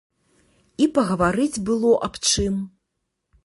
[0.85, 2.55] І пагаварыць было аб чым.